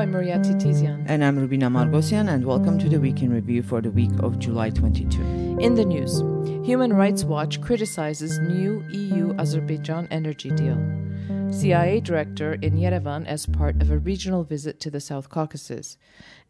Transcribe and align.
I'm 0.00 0.12
Maria 0.12 0.38
Titizian. 0.38 1.04
And 1.08 1.22
I'm 1.22 1.36
Rubina 1.36 1.68
Margosian, 1.68 2.32
and 2.32 2.46
welcome 2.46 2.78
to 2.78 2.88
the 2.88 2.98
Week 2.98 3.20
in 3.20 3.30
Review 3.30 3.62
for 3.62 3.82
the 3.82 3.90
week 3.90 4.18
of 4.20 4.38
July 4.38 4.70
22. 4.70 5.58
In 5.60 5.74
the 5.74 5.84
news, 5.84 6.20
Human 6.66 6.94
Rights 6.94 7.22
Watch 7.22 7.60
criticizes 7.60 8.38
new 8.38 8.82
EU 8.88 9.34
Azerbaijan 9.38 10.08
energy 10.10 10.52
deal. 10.52 10.78
CIA 11.52 12.00
director 12.00 12.54
in 12.54 12.78
Yerevan 12.78 13.26
as 13.26 13.44
part 13.44 13.82
of 13.82 13.90
a 13.90 13.98
regional 13.98 14.42
visit 14.42 14.80
to 14.80 14.90
the 14.90 15.00
South 15.00 15.28
Caucasus. 15.28 15.98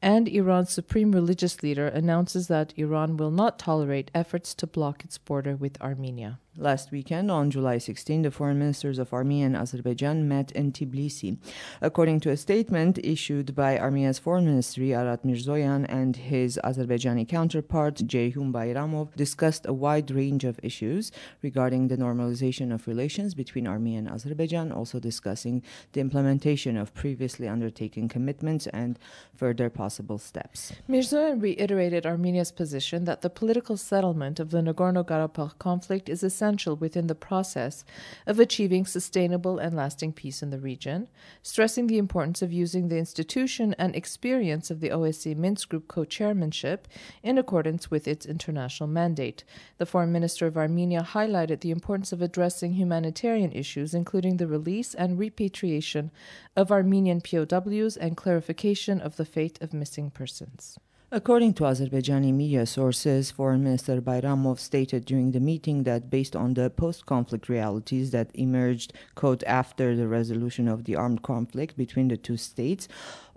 And 0.01 0.29
Iran's 0.29 0.71
supreme 0.71 1.11
religious 1.11 1.61
leader 1.61 1.89
announces 1.89 2.47
that 2.47 2.73
Iran 2.77 3.17
will 3.17 3.33
not 3.33 3.59
tolerate 3.59 4.13
efforts 4.15 4.55
to 4.55 4.67
block 4.69 5.05
its 5.05 5.19
border 5.19 5.57
with 5.57 5.81
Armenia. 5.83 6.39
Last 6.57 6.91
weekend, 6.91 7.31
on 7.31 7.49
July 7.49 7.79
16, 7.79 8.23
the 8.23 8.31
foreign 8.33 8.59
ministers 8.59 8.99
of 8.99 9.13
Armenia 9.13 9.47
and 9.47 9.57
Azerbaijan 9.57 10.27
met 10.27 10.51
in 10.51 10.73
Tbilisi. 10.73 11.39
According 11.81 12.19
to 12.21 12.31
a 12.31 12.37
statement 12.37 12.99
issued 13.05 13.55
by 13.55 13.79
Armenia's 13.79 14.19
foreign 14.19 14.47
ministry, 14.47 14.93
Ararat 14.93 15.25
Mirzoyan 15.25 15.87
and 15.89 16.17
his 16.17 16.59
Azerbaijani 16.65 17.29
counterpart, 17.29 17.99
Ceyhun 17.99 18.51
Bayramov, 18.53 19.15
discussed 19.15 19.65
a 19.65 19.73
wide 19.73 20.11
range 20.11 20.45
of 20.45 20.59
issues 20.61 21.13
regarding 21.41 21.87
the 21.87 21.97
normalization 21.97 22.75
of 22.75 22.89
relations 22.89 23.33
between 23.35 23.69
Armenia 23.69 24.01
and 24.01 24.11
Azerbaijan, 24.11 24.73
also 24.73 24.99
discussing 24.99 25.63
the 25.93 26.01
implementation 26.01 26.77
of 26.77 26.93
previously 26.95 27.47
undertaken 27.47 28.09
commitments 28.09 28.67
and 28.67 28.99
further 29.37 29.71
possible 29.71 30.19
steps. 30.19 30.73
Mirzoyan 30.89 31.41
reiterated 31.41 32.07
Armenia's 32.07 32.51
position 32.51 33.05
that 33.05 33.23
the 33.23 33.31
political 33.31 33.77
settlement 33.77 34.41
of 34.41 34.51
the 34.51 34.59
Nagorno 34.59 35.07
Karabakh 35.07 35.57
conflict 35.61 36.09
is 36.09 36.25
essential 36.25 36.40
essential 36.41 36.75
within 36.75 37.07
the 37.07 37.15
process 37.15 37.85
of 38.27 38.41
achieving 38.41 38.87
sustainable 38.87 39.59
and 39.59 39.77
lasting 39.77 40.11
peace 40.11 40.43
in 40.43 40.49
the 40.49 40.59
region, 40.59 41.07
stressing 41.43 41.87
the 41.87 41.99
importance 41.99 42.41
of 42.41 42.51
using 42.51 42.89
the 42.89 42.97
institution 42.97 43.75
and 43.79 43.95
experience 43.95 44.71
of 44.71 44.81
the 44.81 44.89
OSCE 44.89 45.37
Minsk 45.37 45.69
Group 45.69 45.87
co 45.87 46.07
chairmanship 46.07 46.89
in 47.23 47.37
accordance 47.37 47.91
with 47.91 48.09
its 48.09 48.25
international 48.25 48.89
mandate. 48.89 49.45
The 49.77 49.85
foreign 49.85 50.13
minister 50.13 50.47
of 50.47 50.57
Armenia 50.57 51.03
highlighted 51.03 51.61
the 51.61 51.73
importance 51.73 52.11
of 52.11 52.23
addressing 52.23 52.73
humanitarian 52.73 53.53
issues, 53.53 53.93
including 53.93 54.39
the 54.39 54.47
release 54.47 54.95
and 54.95 55.19
repatriation 55.19 56.11
of 56.57 56.73
Armenian 56.73 57.21
POWs 57.21 57.99
and 57.99 58.17
clarification 58.17 58.99
of 58.99 59.17
the 59.17 59.27
fate 59.27 59.61
of 59.61 59.75
missing 59.75 60.11
persons. 60.11 60.79
According 61.13 61.55
to 61.55 61.65
Azerbaijani 61.65 62.33
media 62.33 62.65
sources, 62.67 63.33
Foreign 63.33 63.65
Minister 63.65 64.01
Bayramov 64.01 64.61
stated 64.61 65.05
during 65.05 65.33
the 65.33 65.41
meeting 65.41 65.83
that 65.83 66.09
based 66.09 66.37
on 66.37 66.55
the 66.55 66.71
post 66.71 67.05
conflict 67.05 67.49
realities 67.49 68.13
that 68.13 68.31
emerged, 68.33 68.93
quote, 69.17 69.43
after 69.43 69.97
the 69.97 70.07
resolution 70.07 70.69
of 70.69 70.85
the 70.85 70.95
armed 70.95 71.25
conflict 71.25 71.77
between 71.77 72.07
the 72.07 72.17
two 72.17 72.37
states, 72.37 72.87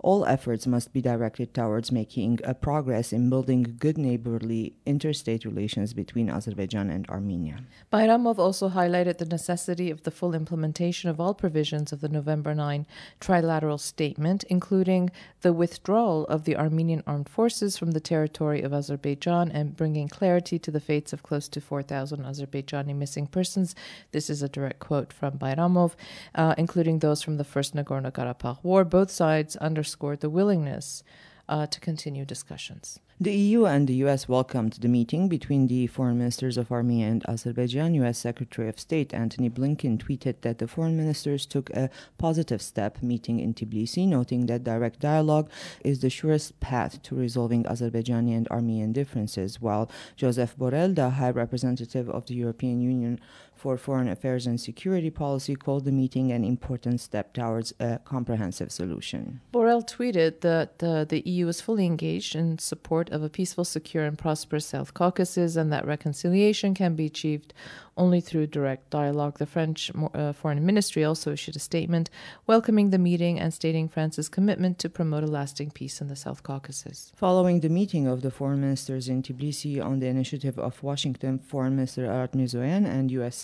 all 0.04 0.26
efforts 0.26 0.66
must 0.66 0.92
be 0.92 1.00
directed 1.00 1.54
towards 1.54 1.90
making 1.90 2.38
a 2.44 2.52
progress 2.52 3.10
in 3.10 3.30
building 3.30 3.62
good 3.78 3.96
neighborly 3.96 4.74
interstate 4.84 5.46
relations 5.46 5.94
between 5.94 6.28
Azerbaijan 6.28 6.90
and 6.90 7.08
Armenia. 7.08 7.60
Bayramov 7.90 8.38
also 8.38 8.68
highlighted 8.68 9.16
the 9.16 9.24
necessity 9.24 9.90
of 9.90 10.02
the 10.02 10.10
full 10.10 10.34
implementation 10.34 11.08
of 11.08 11.18
all 11.18 11.32
provisions 11.32 11.90
of 11.90 12.02
the 12.02 12.10
November 12.10 12.54
9 12.54 12.86
trilateral 13.18 13.80
statement, 13.80 14.44
including 14.50 15.10
the 15.40 15.54
withdrawal 15.54 16.26
of 16.26 16.44
the 16.44 16.54
Armenian 16.54 17.02
armed 17.06 17.30
forces 17.30 17.78
from 17.78 17.92
the 17.92 18.00
territory 18.12 18.60
of 18.60 18.74
Azerbaijan 18.74 19.50
and 19.50 19.74
bringing 19.74 20.08
clarity 20.08 20.58
to 20.58 20.70
the 20.70 20.80
fates 20.80 21.14
of 21.14 21.22
close 21.22 21.48
to 21.48 21.62
4,000 21.62 22.22
Azerbaijani 22.26 22.94
missing 22.94 23.26
persons. 23.26 23.74
This 24.12 24.28
is 24.28 24.42
a 24.42 24.50
direct 24.50 24.80
quote 24.80 25.14
from 25.14 25.38
Bayramov, 25.38 25.92
uh, 26.34 26.54
including 26.58 26.98
those 26.98 27.22
from 27.22 27.38
the 27.38 27.44
First 27.44 27.74
Nagorno 27.74 28.12
Karabakh 28.12 28.62
War. 28.62 28.84
Both 28.84 29.10
sides 29.10 29.56
underscored 29.56 29.93
underscored 29.94 30.20
the 30.20 30.30
willingness 30.30 31.04
uh, 31.48 31.66
to 31.66 31.78
continue 31.78 32.24
discussions. 32.24 32.98
The 33.20 33.32
EU 33.32 33.64
and 33.64 33.86
the 33.86 34.02
US 34.06 34.28
welcomed 34.28 34.72
the 34.80 34.88
meeting 34.88 35.28
between 35.28 35.68
the 35.68 35.86
foreign 35.86 36.18
ministers 36.18 36.56
of 36.58 36.72
Armenia 36.72 37.06
and 37.06 37.22
Azerbaijan. 37.28 37.94
US 38.02 38.18
Secretary 38.18 38.68
of 38.68 38.80
State 38.80 39.14
Antony 39.14 39.48
Blinken 39.48 39.98
tweeted 39.98 40.40
that 40.40 40.58
the 40.58 40.66
foreign 40.66 40.96
ministers 40.96 41.46
took 41.46 41.70
a 41.70 41.90
positive 42.18 42.60
step 42.60 43.02
meeting 43.02 43.38
in 43.38 43.54
Tbilisi, 43.54 44.08
noting 44.08 44.46
that 44.46 44.64
direct 44.64 44.98
dialogue 44.98 45.48
is 45.84 46.00
the 46.00 46.10
surest 46.10 46.58
path 46.58 47.00
to 47.02 47.14
resolving 47.14 47.62
Azerbaijani 47.64 48.36
and 48.36 48.48
Armenian 48.48 48.92
differences, 48.92 49.60
while 49.60 49.88
Joseph 50.16 50.56
Borrell, 50.58 50.92
the 50.94 51.10
High 51.10 51.30
Representative 51.30 52.08
of 52.10 52.26
the 52.26 52.34
European 52.34 52.80
Union 52.80 53.20
for 53.56 53.76
Foreign 53.76 54.08
Affairs 54.08 54.46
and 54.46 54.60
Security 54.60 55.10
Policy, 55.10 55.54
called 55.54 55.84
the 55.84 55.92
meeting 55.92 56.32
an 56.32 56.44
important 56.44 57.00
step 57.00 57.32
towards 57.32 57.72
a 57.80 57.98
comprehensive 58.04 58.70
solution. 58.70 59.40
Borrell 59.52 59.86
tweeted 59.86 60.40
that 60.40 60.82
uh, 60.82 61.04
the 61.04 61.22
EU 61.28 61.48
is 61.48 61.60
fully 61.60 61.86
engaged 61.86 62.34
in 62.34 62.58
support 62.58 63.10
of 63.10 63.22
a 63.22 63.28
peaceful, 63.28 63.64
secure, 63.64 64.04
and 64.04 64.18
prosperous 64.18 64.66
South 64.66 64.94
Caucasus, 64.94 65.56
and 65.56 65.72
that 65.72 65.86
reconciliation 65.86 66.74
can 66.74 66.94
be 66.94 67.06
achieved 67.06 67.54
only 67.96 68.20
through 68.20 68.46
direct 68.46 68.90
dialogue. 68.90 69.38
The 69.38 69.46
French 69.46 69.90
uh, 70.14 70.32
Foreign 70.32 70.64
Ministry 70.64 71.04
also 71.04 71.32
issued 71.32 71.56
a 71.56 71.60
statement 71.60 72.10
welcoming 72.46 72.90
the 72.90 72.98
meeting 72.98 73.38
and 73.38 73.52
stating 73.52 73.88
France's 73.88 74.28
commitment 74.28 74.78
to 74.80 74.88
promote 74.88 75.22
a 75.22 75.26
lasting 75.26 75.70
peace 75.70 76.00
in 76.00 76.08
the 76.08 76.16
South 76.16 76.42
Caucasus. 76.42 77.12
Following 77.14 77.60
the 77.60 77.68
meeting 77.68 78.06
of 78.06 78.22
the 78.22 78.30
foreign 78.30 78.60
ministers 78.60 79.08
in 79.08 79.22
Tbilisi 79.22 79.84
on 79.84 80.00
the 80.00 80.06
initiative 80.06 80.58
of 80.58 80.82
Washington 80.82 81.38
Foreign 81.38 81.76
Minister 81.76 82.06
Ararat 82.06 82.32
Mirzoyan 82.32 82.86
and 82.86 83.10
U.S. 83.12 83.43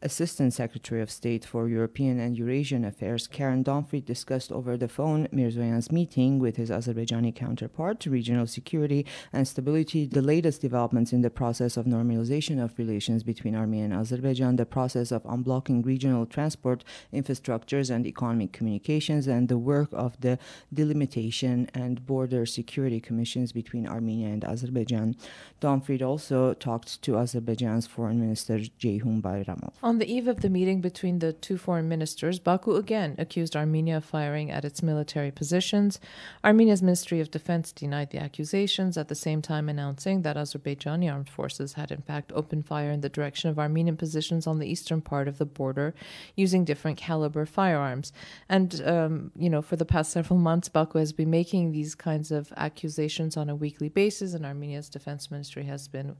Assistant 0.00 0.52
Secretary 0.52 1.02
of 1.02 1.10
State 1.10 1.44
for 1.44 1.68
European 1.68 2.20
and 2.20 2.36
Eurasian 2.36 2.84
Affairs 2.84 3.26
Karen 3.26 3.64
Donfried 3.64 4.04
discussed 4.04 4.52
over 4.52 4.76
the 4.76 4.88
phone 4.88 5.26
Mirzoyan's 5.32 5.90
meeting 5.90 6.38
with 6.38 6.56
his 6.56 6.70
Azerbaijani 6.70 7.34
counterpart, 7.34 7.98
to 8.00 8.10
regional 8.10 8.46
security 8.46 9.04
and 9.32 9.48
stability, 9.48 10.06
the 10.06 10.22
latest 10.22 10.60
developments 10.60 11.12
in 11.12 11.22
the 11.22 11.30
process 11.30 11.76
of 11.76 11.86
normalization 11.86 12.62
of 12.62 12.78
relations 12.78 13.22
between 13.24 13.56
Armenia 13.56 13.86
and 13.86 13.94
Azerbaijan, 13.94 14.56
the 14.56 14.66
process 14.66 15.10
of 15.10 15.24
unblocking 15.24 15.84
regional 15.84 16.26
transport 16.26 16.84
infrastructures 17.12 17.90
and 17.90 18.06
economic 18.06 18.52
communications, 18.52 19.26
and 19.26 19.48
the 19.48 19.58
work 19.58 19.88
of 19.92 20.20
the 20.20 20.38
delimitation 20.72 21.68
and 21.74 22.06
border 22.06 22.46
security 22.46 23.00
commissions 23.00 23.52
between 23.52 23.86
Armenia 23.86 24.28
and 24.28 24.44
Azerbaijan. 24.44 25.16
Donfried 25.60 26.02
also 26.02 26.54
talked 26.54 27.02
to 27.02 27.18
Azerbaijan's 27.18 27.86
Foreign 27.86 28.20
Minister 28.20 28.58
Ceyhun 28.58 29.20
Bayramov. 29.20 29.72
On 29.88 29.96
the 29.96 30.12
eve 30.12 30.28
of 30.28 30.42
the 30.42 30.50
meeting 30.50 30.82
between 30.82 31.20
the 31.20 31.32
two 31.32 31.56
foreign 31.56 31.88
ministers, 31.88 32.38
Baku 32.38 32.76
again 32.76 33.14
accused 33.16 33.56
Armenia 33.56 33.96
of 33.96 34.04
firing 34.04 34.50
at 34.50 34.62
its 34.62 34.82
military 34.82 35.30
positions. 35.30 35.98
Armenia's 36.44 36.82
Ministry 36.82 37.20
of 37.20 37.30
Defense 37.30 37.72
denied 37.72 38.10
the 38.10 38.18
accusations, 38.18 38.98
at 38.98 39.08
the 39.08 39.14
same 39.14 39.40
time 39.40 39.66
announcing 39.66 40.20
that 40.20 40.36
Azerbaijani 40.36 41.10
armed 41.10 41.30
forces 41.30 41.72
had 41.72 41.90
in 41.90 42.02
fact 42.02 42.32
opened 42.34 42.66
fire 42.66 42.90
in 42.90 43.00
the 43.00 43.08
direction 43.08 43.48
of 43.48 43.58
Armenian 43.58 43.96
positions 43.96 44.46
on 44.46 44.58
the 44.58 44.70
eastern 44.70 45.00
part 45.00 45.26
of 45.26 45.38
the 45.38 45.46
border 45.46 45.94
using 46.36 46.66
different 46.66 46.98
caliber 46.98 47.46
firearms. 47.46 48.12
And, 48.46 48.82
um, 48.84 49.32
you 49.38 49.48
know, 49.48 49.62
for 49.62 49.76
the 49.76 49.86
past 49.86 50.12
several 50.18 50.38
months, 50.38 50.68
Baku 50.68 50.98
has 50.98 51.14
been 51.14 51.30
making 51.30 51.72
these 51.72 51.94
kinds 51.94 52.30
of 52.30 52.52
accusations 52.58 53.38
on 53.38 53.48
a 53.48 53.56
weekly 53.56 53.88
basis, 53.88 54.34
and 54.34 54.44
Armenia's 54.44 54.90
defense 54.90 55.30
ministry 55.30 55.64
has 55.64 55.88
been 55.88 56.14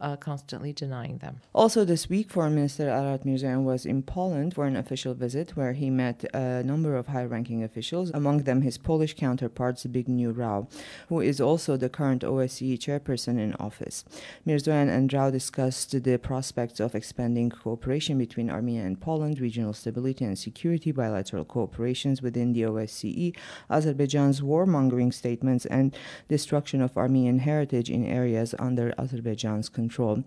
uh, 0.00 0.16
constantly 0.16 0.72
denying 0.72 1.18
them. 1.18 1.40
Also, 1.54 1.84
this 1.84 2.08
week, 2.08 2.30
Foreign 2.30 2.54
Minister 2.54 2.88
Ararat 2.88 3.24
Mirzoyan 3.24 3.64
was 3.64 3.84
in 3.84 4.02
Poland 4.02 4.54
for 4.54 4.64
an 4.66 4.76
official 4.76 5.14
visit 5.14 5.56
where 5.56 5.74
he 5.74 5.90
met 5.90 6.24
a 6.34 6.62
number 6.62 6.96
of 6.96 7.08
high 7.08 7.24
ranking 7.24 7.62
officials, 7.62 8.10
among 8.14 8.44
them 8.44 8.62
his 8.62 8.78
Polish 8.78 9.14
counterpart 9.14 9.76
Zbigniew 9.76 10.36
Rau, 10.36 10.68
who 11.08 11.20
is 11.20 11.40
also 11.40 11.76
the 11.76 11.88
current 11.88 12.22
OSCE 12.22 12.78
chairperson 12.78 13.38
in 13.38 13.54
office. 13.54 14.04
Mirzoyan 14.46 14.88
and 14.88 15.12
Rau 15.12 15.30
discussed 15.30 16.02
the 16.02 16.16
prospects 16.18 16.80
of 16.80 16.94
expanding 16.94 17.50
cooperation 17.50 18.16
between 18.16 18.50
Armenia 18.50 18.84
and 18.84 19.00
Poland, 19.00 19.40
regional 19.40 19.72
stability 19.72 20.24
and 20.24 20.38
security, 20.38 20.92
bilateral 20.92 21.44
cooperations 21.44 22.22
within 22.22 22.52
the 22.52 22.62
OSCE, 22.62 23.36
Azerbaijan's 23.68 24.40
warmongering 24.40 25.12
statements, 25.12 25.66
and 25.66 25.94
destruction 26.28 26.80
of 26.80 26.96
Armenian 26.96 27.40
heritage 27.40 27.90
in 27.90 28.04
areas 28.06 28.54
under 28.58 28.94
Azerbaijan's 28.98 29.68
control 29.68 29.89
control. 29.90 30.24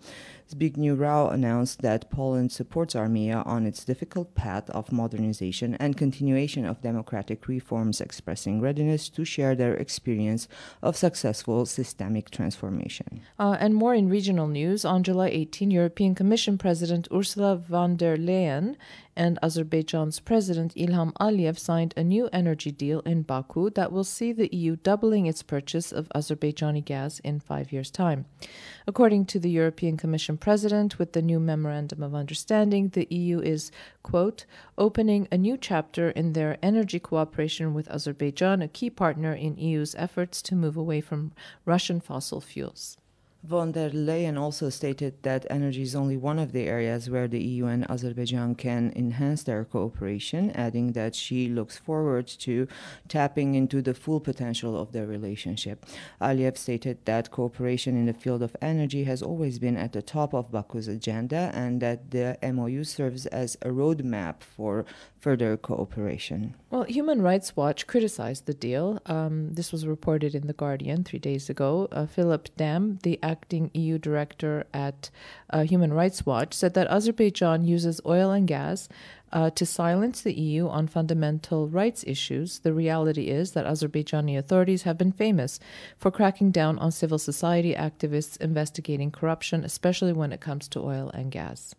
Zbigniew 0.49 0.99
Rau 0.99 1.29
announced 1.29 1.81
that 1.81 2.11
Poland 2.11 2.51
supports 2.51 2.95
Armenia 2.95 3.43
on 3.45 3.65
its 3.65 3.85
difficult 3.85 4.35
path 4.35 4.69
of 4.71 4.91
modernization 4.91 5.75
and 5.75 5.97
continuation 5.97 6.65
of 6.65 6.81
democratic 6.81 7.47
reforms, 7.47 8.01
expressing 8.01 8.59
readiness 8.59 9.09
to 9.09 9.23
share 9.23 9.55
their 9.55 9.73
experience 9.73 10.47
of 10.81 10.97
successful 10.97 11.65
systemic 11.65 12.29
transformation. 12.29 13.21
Uh, 13.39 13.55
and 13.59 13.73
more 13.73 13.95
in 13.95 14.09
regional 14.09 14.47
news, 14.47 14.83
on 14.83 15.01
July 15.01 15.29
18, 15.29 15.71
European 15.71 16.13
Commission 16.13 16.57
President 16.57 17.07
Ursula 17.11 17.55
von 17.55 17.95
der 17.95 18.17
Leyen 18.17 18.75
and 19.15 19.37
Azerbaijan's 19.41 20.19
President 20.19 20.73
Ilham 20.75 21.13
Aliyev 21.13 21.57
signed 21.57 21.93
a 21.95 22.03
new 22.03 22.29
energy 22.33 22.71
deal 22.71 23.01
in 23.01 23.21
Baku 23.21 23.69
that 23.71 23.91
will 23.91 24.03
see 24.03 24.31
the 24.31 24.49
EU 24.55 24.75
doubling 24.75 25.25
its 25.25 25.43
purchase 25.43 25.91
of 25.91 26.09
Azerbaijani 26.15 26.83
gas 26.83 27.19
in 27.19 27.39
five 27.39 27.71
years' 27.71 27.91
time. 27.91 28.25
According 28.87 29.25
to 29.27 29.39
the 29.39 29.49
European 29.49 29.97
Commission 29.97 30.37
President, 30.37 30.99
with 30.99 31.13
the 31.13 31.21
new 31.21 31.39
Memorandum 31.39 32.01
of 32.01 32.15
Understanding, 32.15 32.89
the 32.89 33.07
EU 33.09 33.39
is, 33.39 33.71
quote, 34.01 34.45
opening 34.77 35.27
a 35.31 35.37
new 35.37 35.57
chapter 35.57 36.09
in 36.09 36.33
their 36.33 36.57
energy 36.63 36.99
cooperation 36.99 37.73
with 37.73 37.89
Azerbaijan, 37.89 38.61
a 38.61 38.67
key 38.67 38.89
partner 38.89 39.33
in 39.33 39.57
EU's 39.57 39.95
efforts 39.95 40.41
to 40.41 40.55
move 40.55 40.77
away 40.77 41.01
from 41.01 41.31
Russian 41.65 41.99
fossil 41.99 42.41
fuels. 42.41 42.97
Von 43.45 43.73
der 43.73 43.89
Leyen 43.89 44.37
also 44.37 44.69
stated 44.69 45.21
that 45.23 45.45
energy 45.49 45.81
is 45.81 45.95
only 45.95 46.15
one 46.15 46.39
of 46.39 46.53
the 46.53 46.61
areas 46.61 47.09
where 47.09 47.27
the 47.27 47.43
EU 47.43 47.65
and 47.65 47.85
Azerbaijan 47.91 48.55
can 48.55 48.93
enhance 48.95 49.43
their 49.43 49.65
cooperation, 49.65 50.49
adding 50.51 50.93
that 50.93 51.13
she 51.13 51.49
looks 51.49 51.77
forward 51.77 52.25
to 52.25 52.69
tapping 53.09 53.53
into 53.55 53.81
the 53.81 53.93
full 53.93 54.21
potential 54.21 54.79
of 54.79 54.93
their 54.93 55.05
relationship. 55.05 55.85
Aliyev 56.21 56.57
stated 56.57 57.03
that 57.03 57.31
cooperation 57.31 57.97
in 57.97 58.05
the 58.05 58.13
field 58.13 58.41
of 58.41 58.55
energy 58.61 59.03
has 59.03 59.21
always 59.21 59.59
been 59.59 59.75
at 59.75 59.91
the 59.91 60.01
top 60.01 60.33
of 60.33 60.49
Baku's 60.49 60.87
agenda 60.87 61.51
and 61.53 61.81
that 61.81 62.11
the 62.11 62.37
MOU 62.41 62.85
serves 62.85 63.25
as 63.25 63.55
a 63.55 63.67
roadmap 63.67 64.41
for 64.41 64.85
further 65.23 65.55
cooperation. 65.55 66.53
Well, 66.69 66.83
Human 66.83 67.21
Rights 67.21 67.55
Watch 67.55 67.87
criticized 67.87 68.45
the 68.45 68.53
deal. 68.53 68.99
Um, 69.05 69.53
this 69.53 69.71
was 69.71 69.87
reported 69.87 70.35
in 70.35 70.47
The 70.47 70.59
Guardian 70.63 71.05
three 71.05 71.17
days 71.19 71.49
ago. 71.49 71.87
Uh, 71.93 72.05
Philippe 72.05 72.51
Dam, 72.57 72.99
the 73.03 73.17
acting 73.23 73.71
EU 73.73 73.97
director 73.97 74.65
at 74.73 75.09
uh, 75.49 75.63
Human 75.63 75.93
Rights 75.93 76.25
Watch, 76.25 76.53
said 76.53 76.73
that 76.73 76.91
Azerbaijan 76.91 77.63
uses 77.63 78.01
oil 78.05 78.31
and 78.31 78.49
gas 78.49 78.89
uh, 79.31 79.49
to 79.51 79.65
silence 79.65 80.19
the 80.21 80.33
EU 80.33 80.67
on 80.67 80.87
fundamental 80.87 81.69
rights 81.69 82.03
issues. 82.05 82.59
The 82.59 82.73
reality 82.73 83.29
is 83.29 83.53
that 83.53 83.65
Azerbaijani 83.65 84.37
authorities 84.37 84.83
have 84.83 84.97
been 84.97 85.13
famous 85.13 85.57
for 85.97 86.11
cracking 86.11 86.51
down 86.51 86.77
on 86.79 86.91
civil 86.91 87.17
society 87.17 87.73
activists 87.73 88.35
investigating 88.41 89.09
corruption, 89.09 89.63
especially 89.63 90.11
when 90.11 90.33
it 90.33 90.41
comes 90.41 90.67
to 90.67 90.81
oil 90.81 91.09
and 91.13 91.31
gas. 91.31 91.75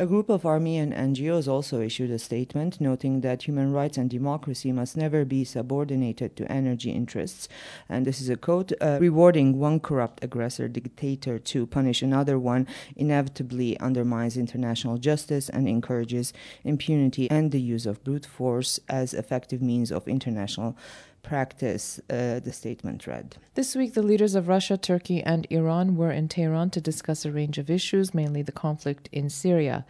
A 0.00 0.06
group 0.06 0.30
of 0.30 0.46
Armenian 0.46 0.94
NGOs 0.94 1.46
also 1.46 1.82
issued 1.82 2.10
a 2.10 2.18
statement 2.18 2.80
noting 2.80 3.20
that 3.20 3.42
human 3.42 3.70
rights 3.70 3.98
and 3.98 4.08
democracy 4.08 4.72
must 4.72 4.96
never 4.96 5.26
be 5.26 5.44
subordinated 5.44 6.36
to 6.36 6.50
energy 6.50 6.90
interests. 6.90 7.50
And 7.86 8.06
this 8.06 8.18
is 8.18 8.30
a 8.30 8.36
quote 8.38 8.72
uh, 8.80 8.96
rewarding 8.98 9.58
one 9.58 9.78
corrupt 9.78 10.24
aggressor 10.24 10.68
dictator 10.68 11.38
to 11.38 11.66
punish 11.66 12.00
another 12.00 12.38
one 12.38 12.66
inevitably 12.96 13.78
undermines 13.78 14.38
international 14.38 14.96
justice 14.96 15.50
and 15.50 15.68
encourages 15.68 16.32
impunity 16.64 17.30
and 17.30 17.52
the 17.52 17.60
use 17.60 17.84
of 17.84 18.02
brute 18.02 18.24
force 18.24 18.80
as 18.88 19.12
effective 19.12 19.60
means 19.60 19.92
of 19.92 20.08
international 20.08 20.78
practice, 21.22 22.00
uh, 22.10 22.40
the 22.40 22.52
statement 22.52 23.06
read. 23.06 23.36
This 23.54 23.74
week, 23.74 23.94
the 23.94 24.02
leaders 24.02 24.34
of 24.34 24.48
Russia, 24.48 24.76
Turkey, 24.76 25.22
and 25.22 25.46
Iran 25.50 25.96
were 25.96 26.12
in 26.12 26.28
Tehran 26.28 26.70
to 26.70 26.80
discuss 26.80 27.24
a 27.24 27.32
range 27.32 27.58
of 27.58 27.68
issues, 27.68 28.14
mainly 28.14 28.42
the 28.42 28.52
conflict 28.52 29.08
in 29.12 29.28
Syria. 29.28 29.84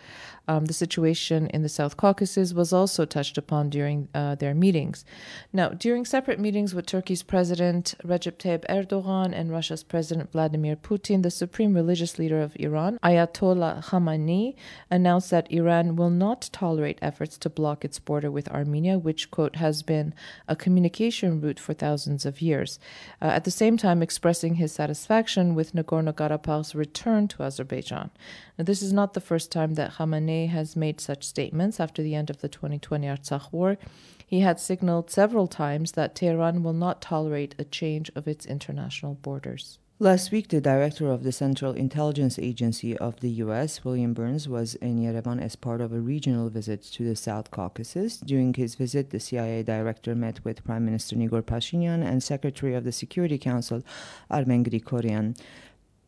Um, 0.48 0.64
the 0.64 0.72
situation 0.72 1.46
in 1.48 1.62
the 1.62 1.68
South 1.68 1.96
Caucasus 1.96 2.52
was 2.52 2.72
also 2.72 3.04
touched 3.04 3.38
upon 3.38 3.70
during 3.70 4.08
uh, 4.14 4.34
their 4.34 4.54
meetings. 4.54 5.04
Now, 5.52 5.68
during 5.68 6.04
separate 6.04 6.40
meetings 6.40 6.74
with 6.74 6.86
Turkey's 6.86 7.22
President 7.22 7.94
Recep 8.02 8.38
Tayyip 8.38 8.64
Erdogan 8.68 9.32
and 9.32 9.52
Russia's 9.52 9.84
President 9.84 10.32
Vladimir 10.32 10.74
Putin, 10.74 11.22
the 11.22 11.30
supreme 11.30 11.74
religious 11.74 12.18
leader 12.18 12.40
of 12.40 12.56
Iran, 12.58 12.98
Ayatollah 13.04 13.84
Khamenei, 13.84 14.56
announced 14.90 15.30
that 15.30 15.52
Iran 15.52 15.94
will 15.94 16.10
not 16.10 16.48
tolerate 16.52 16.98
efforts 17.02 17.38
to 17.38 17.50
block 17.50 17.84
its 17.84 17.98
border 17.98 18.30
with 18.30 18.48
Armenia, 18.48 18.98
which, 18.98 19.30
quote, 19.30 19.56
has 19.56 19.82
been 19.82 20.14
a 20.48 20.56
communication 20.56 21.19
route 21.28 21.60
for 21.60 21.74
thousands 21.74 22.24
of 22.24 22.40
years. 22.40 22.78
Uh, 23.20 23.26
at 23.26 23.44
the 23.44 23.50
same 23.50 23.76
time, 23.76 24.02
expressing 24.02 24.54
his 24.54 24.72
satisfaction 24.72 25.54
with 25.54 25.74
Nagorno 25.74 26.12
Karabakh's 26.14 26.74
return 26.74 27.26
to 27.28 27.42
Azerbaijan. 27.42 28.10
Now, 28.56 28.64
this 28.64 28.80
is 28.80 28.92
not 28.92 29.14
the 29.14 29.20
first 29.20 29.50
time 29.50 29.74
that 29.74 29.94
Khamenei 29.94 30.48
has 30.48 30.76
made 30.76 31.00
such 31.00 31.24
statements 31.24 31.80
after 31.80 32.02
the 32.02 32.14
end 32.14 32.30
of 32.30 32.40
the 32.40 32.48
2020 32.48 33.06
Artsakh 33.06 33.52
war. 33.52 33.76
He 34.24 34.40
had 34.40 34.60
signaled 34.60 35.10
several 35.10 35.48
times 35.48 35.92
that 35.92 36.14
Tehran 36.14 36.62
will 36.62 36.72
not 36.72 37.02
tolerate 37.02 37.56
a 37.58 37.64
change 37.64 38.12
of 38.14 38.28
its 38.28 38.46
international 38.46 39.14
borders. 39.14 39.79
Last 40.02 40.32
week, 40.32 40.48
the 40.48 40.62
director 40.62 41.10
of 41.10 41.24
the 41.24 41.30
Central 41.30 41.74
Intelligence 41.74 42.38
Agency 42.38 42.96
of 42.96 43.20
the 43.20 43.28
U.S., 43.44 43.84
William 43.84 44.14
Burns, 44.14 44.48
was 44.48 44.74
in 44.76 44.98
Yerevan 44.98 45.42
as 45.42 45.56
part 45.56 45.82
of 45.82 45.92
a 45.92 46.00
regional 46.00 46.48
visit 46.48 46.82
to 46.94 47.04
the 47.04 47.14
South 47.14 47.50
Caucasus. 47.50 48.16
During 48.16 48.54
his 48.54 48.76
visit, 48.76 49.10
the 49.10 49.20
CIA 49.20 49.62
director 49.62 50.14
met 50.14 50.42
with 50.42 50.64
Prime 50.64 50.86
Minister 50.86 51.16
Nikol 51.16 51.42
Pashinyan 51.42 52.02
and 52.02 52.22
Secretary 52.22 52.74
of 52.74 52.84
the 52.84 52.92
Security 52.92 53.36
Council, 53.36 53.82
Armen 54.30 54.64
Grigoryan. 54.64 55.38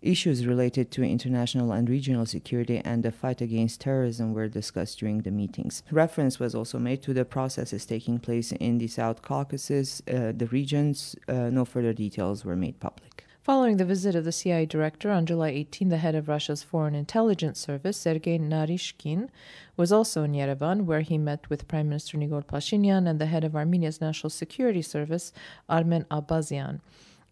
Issues 0.00 0.46
related 0.46 0.90
to 0.92 1.02
international 1.02 1.70
and 1.72 1.86
regional 1.86 2.24
security 2.24 2.80
and 2.82 3.02
the 3.02 3.12
fight 3.12 3.42
against 3.42 3.82
terrorism 3.82 4.32
were 4.32 4.48
discussed 4.48 5.00
during 5.00 5.20
the 5.20 5.30
meetings. 5.30 5.82
Reference 5.90 6.40
was 6.40 6.54
also 6.54 6.78
made 6.78 7.02
to 7.02 7.12
the 7.12 7.26
processes 7.26 7.84
taking 7.84 8.18
place 8.18 8.52
in 8.52 8.78
the 8.78 8.88
South 8.88 9.20
Caucasus, 9.20 10.00
uh, 10.08 10.32
the 10.34 10.48
regions. 10.50 11.14
Uh, 11.28 11.50
no 11.50 11.66
further 11.66 11.92
details 11.92 12.42
were 12.42 12.56
made 12.56 12.80
public. 12.80 13.26
Following 13.42 13.76
the 13.76 13.84
visit 13.84 14.14
of 14.14 14.24
the 14.24 14.30
CIA 14.30 14.66
director 14.66 15.10
on 15.10 15.26
July 15.26 15.48
18, 15.48 15.88
the 15.88 15.96
head 15.96 16.14
of 16.14 16.28
Russia's 16.28 16.62
Foreign 16.62 16.94
Intelligence 16.94 17.58
Service, 17.58 17.96
Sergei 17.96 18.38
Naryshkin, 18.38 19.30
was 19.76 19.90
also 19.90 20.22
in 20.22 20.30
Yerevan, 20.30 20.84
where 20.84 21.00
he 21.00 21.18
met 21.18 21.50
with 21.50 21.66
Prime 21.66 21.88
Minister 21.88 22.16
Nikol 22.16 22.46
Pashinyan 22.46 23.08
and 23.08 23.20
the 23.20 23.26
head 23.26 23.42
of 23.42 23.56
Armenia's 23.56 24.00
National 24.00 24.30
Security 24.30 24.80
Service, 24.80 25.32
Armen 25.68 26.06
Abazian. 26.08 26.78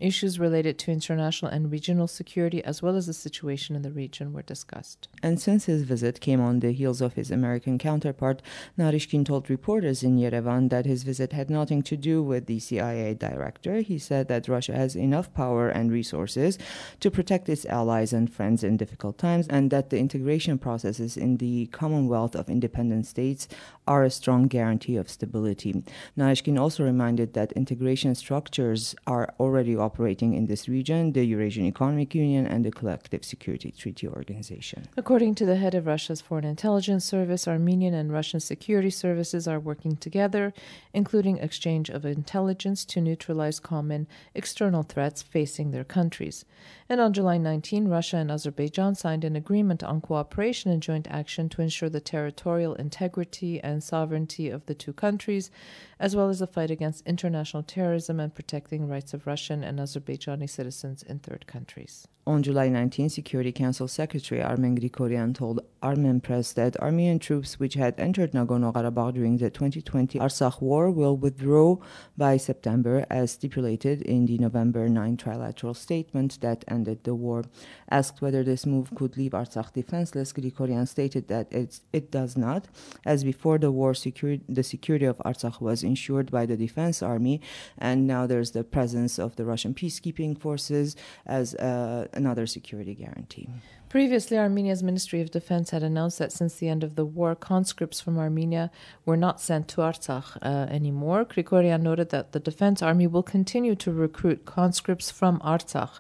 Issues 0.01 0.41
related 0.41 0.79
to 0.79 0.91
international 0.91 1.51
and 1.51 1.71
regional 1.71 2.09
security, 2.09 2.65
as 2.65 2.81
well 2.83 2.97
as 2.97 3.07
the 3.07 3.13
situation 3.13 3.77
in 3.77 3.83
the 3.83 3.91
region, 3.91 4.33
were 4.33 4.41
discussed. 4.41 5.09
And 5.23 5.39
since 5.39 5.67
his 5.67 5.83
visit 5.83 6.21
came 6.21 6.41
on 6.41 6.61
the 6.61 6.73
heels 6.73 7.03
of 7.03 7.13
his 7.13 7.31
American 7.31 7.77
counterpart, 7.77 8.41
Naryshkin 8.79 9.27
told 9.27 9.51
reporters 9.51 10.03
in 10.03 10.17
Yerevan 10.17 10.71
that 10.71 10.87
his 10.87 11.03
visit 11.03 11.35
had 11.35 11.51
nothing 11.51 11.83
to 11.83 11.99
do 11.99 12.23
with 12.23 12.47
the 12.47 12.59
CIA 12.59 13.13
director. 13.13 13.81
He 13.83 13.99
said 13.99 14.29
that 14.29 14.49
Russia 14.49 14.73
has 14.73 14.97
enough 14.97 15.35
power 15.35 15.69
and 15.69 15.93
resources 15.93 16.59
to 17.01 17.11
protect 17.11 17.51
its 17.51 17.67
allies 17.67 18.15
and 18.15 18.33
friends 18.33 18.65
in 18.65 18.79
difficult 18.79 19.19
times, 19.19 19.47
and 19.49 19.71
that 19.71 19.91
the 19.91 19.99
integration 19.99 20.57
processes 20.57 21.19
in 21.19 21.37
the 21.37 21.67
Commonwealth 21.67 22.35
of 22.35 22.49
Independent 22.49 23.07
States 23.07 23.49
are 23.87 24.05
a 24.05 24.11
strong 24.11 24.47
guarantee 24.47 24.97
of 24.97 25.11
stability. 25.11 25.85
Naryshkin 26.17 26.59
also 26.59 26.85
reminded 26.85 27.35
that 27.35 27.53
integration 27.53 28.15
structures 28.15 28.95
are 29.07 29.35
already 29.39 29.77
operating 29.91 30.35
in 30.35 30.47
this 30.47 30.69
region, 30.69 31.13
the 31.13 31.25
Eurasian 31.25 31.67
Economic 31.67 32.15
Union 32.15 32.47
and 32.47 32.65
the 32.65 32.71
Collective 32.71 33.25
Security 33.25 33.73
Treaty 33.73 34.07
Organization. 34.07 34.87
According 34.97 35.35
to 35.37 35.45
the 35.45 35.57
head 35.57 35.75
of 35.75 35.89
Russia's 35.89 36.21
Foreign 36.21 36.45
Intelligence 36.45 37.05
Service, 37.05 37.49
Armenian 37.49 37.95
and 37.95 38.13
Russian 38.13 38.39
security 38.39 38.91
services 38.91 39.49
are 39.49 39.59
working 39.59 39.97
together, 39.97 40.53
including 40.95 41.39
exchange 41.39 41.91
of 41.91 42.05
intelligence 42.05 42.85
to 42.85 43.01
neutralize 43.01 43.59
common 43.59 44.07
external 44.33 44.85
threats 44.85 45.23
facing 45.23 45.73
their 45.73 45.89
countries. 45.99 46.45
And 46.89 47.01
on 47.01 47.13
July 47.13 47.39
19, 47.39 47.89
Russia 47.89 48.19
and 48.19 48.31
Azerbaijan 48.31 48.95
signed 48.95 49.25
an 49.25 49.35
agreement 49.35 49.83
on 49.83 50.01
cooperation 50.01 50.71
and 50.71 50.83
joint 50.83 51.09
action 51.11 51.49
to 51.49 51.63
ensure 51.63 51.89
the 51.89 52.01
territorial 52.01 52.75
integrity 52.75 53.61
and 53.61 53.83
sovereignty 53.83 54.49
of 54.51 54.67
the 54.67 54.75
two 54.75 54.93
countries, 54.93 55.51
as 55.99 56.15
well 56.15 56.29
as 56.29 56.39
the 56.39 56.47
fight 56.47 56.71
against 56.71 57.07
international 57.07 57.63
terrorism 57.63 58.21
and 58.21 58.35
protecting 58.35 58.89
rights 58.89 59.15
of 59.15 59.27
Russian 59.27 59.65
and 59.65 59.80
Azerbaijani 59.81 60.49
citizens 60.49 61.03
in 61.03 61.19
third 61.19 61.47
countries. 61.47 62.07
On 62.27 62.43
July 62.43 62.69
19, 62.69 63.09
Security 63.09 63.51
Council 63.51 63.89
Secretary 63.89 64.43
Armen 64.43 64.79
Grigoryan 64.79 65.35
told 65.35 65.61
Armenpress 65.83 66.53
that 66.53 66.77
Armenian 66.77 67.19
troops 67.19 67.59
which 67.59 67.75
had 67.75 67.99
entered 67.99 68.33
Nagorno-Karabakh 68.33 69.15
during 69.15 69.39
the 69.39 69.49
2020 69.49 70.19
Artsakh 70.19 70.61
war 70.61 70.91
will 70.91 71.17
withdraw 71.17 71.79
by 72.19 72.37
September 72.37 73.07
as 73.09 73.33
stipulated 73.33 74.03
in 74.03 74.27
the 74.27 74.37
November 74.37 74.89
9 74.91 75.17
trilateral 75.17 75.75
statement 75.75 76.39
that 76.43 76.63
ended 76.69 77.03
the 77.05 77.15
war. 77.15 77.45
Asked 77.91 78.21
whether 78.21 78.45
this 78.45 78.67
move 78.67 78.95
could 78.95 79.17
leave 79.17 79.33
Artsakh 79.33 79.73
defenseless, 79.73 80.35
Grigoryan 80.35 80.87
stated 80.87 81.29
that 81.29 81.51
it 81.51 82.11
does 82.11 82.37
not, 82.37 82.69
as 83.07 83.25
before 83.25 83.57
the 83.57 83.73
war 83.73 83.95
the 83.95 84.63
security 84.63 85.07
of 85.07 85.17
Artsakh 85.19 85.63
was 85.63 85.83
ensured 85.83 86.31
by 86.31 86.45
the 86.45 86.57
defense 86.57 87.03
army 87.03 87.41
and 87.79 88.07
now 88.07 88.27
there's 88.27 88.51
the 88.51 88.63
presence 88.63 89.19
of 89.19 89.37
the 89.37 89.47
Russian 89.47 89.73
peacekeeping 89.73 90.39
forces 90.39 90.95
as 91.25 91.55
uh, 91.55 92.09
another 92.13 92.47
security 92.47 92.95
guarantee. 92.95 93.49
Previously, 93.89 94.39
Armenia's 94.39 94.85
Ministry 94.85 95.21
of 95.21 95.33
Defense 95.33 95.71
had 95.71 95.83
announced 95.83 96.19
that 96.21 96.31
since 96.31 96.55
the 96.55 96.69
end 96.69 96.85
of 96.85 96.95
the 96.95 97.05
war, 97.05 97.35
conscripts 97.35 98.01
from 98.01 98.19
Armenia 98.19 98.71
were 99.05 99.17
not 99.17 99.41
sent 99.41 99.67
to 99.69 99.81
Artsakh 99.81 100.37
uh, 100.43 100.71
anymore. 100.71 101.25
Grigoryan 101.25 101.83
noted 101.83 102.11
that 102.11 102.31
the 102.31 102.39
Defense 102.39 102.83
Army 102.83 103.09
will 103.09 103.25
continue 103.25 103.75
to 103.75 103.93
recruit 103.93 104.45
conscripts 104.45 105.11
from 105.11 105.41
Artsakh. 105.41 105.99